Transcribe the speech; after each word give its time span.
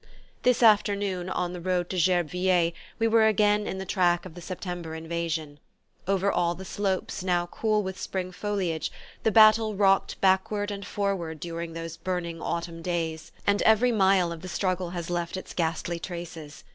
This 0.41 0.63
afternoon, 0.63 1.29
on 1.29 1.53
the 1.53 1.61
road 1.61 1.87
to 1.91 1.95
Gerbeviller, 1.95 2.73
we 2.97 3.07
were 3.07 3.27
again 3.27 3.67
in 3.67 3.77
the 3.77 3.85
track 3.85 4.25
of 4.25 4.33
the 4.33 4.41
September 4.41 4.95
invasion. 4.95 5.59
Over 6.07 6.31
all 6.31 6.55
the 6.55 6.65
slopes 6.65 7.23
now 7.23 7.45
cool 7.45 7.83
with 7.83 7.99
spring 8.01 8.31
foliage 8.31 8.91
the 9.21 9.31
battle 9.31 9.75
rocked 9.75 10.19
backward 10.19 10.71
and 10.71 10.87
forward 10.87 11.39
during 11.39 11.73
those 11.73 11.97
burning 11.97 12.41
autumn 12.41 12.81
days; 12.81 13.31
and 13.45 13.61
every 13.61 13.91
mile 13.91 14.31
of 14.31 14.41
the 14.41 14.47
struggle 14.47 14.89
has 14.89 15.11
left 15.11 15.37
its 15.37 15.53
ghastly 15.53 15.99
traces. 15.99 16.63